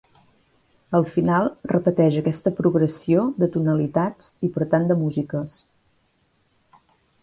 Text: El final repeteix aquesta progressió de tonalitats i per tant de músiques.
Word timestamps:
El 0.99 1.05
final 1.17 1.49
repeteix 1.73 2.17
aquesta 2.23 2.55
progressió 2.61 3.29
de 3.45 3.51
tonalitats 3.59 4.35
i 4.49 4.53
per 4.57 4.71
tant 4.77 4.93
de 4.93 5.01
músiques. 5.07 5.65